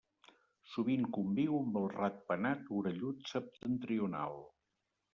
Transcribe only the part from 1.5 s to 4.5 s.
amb el ratpenat orellut septentrional.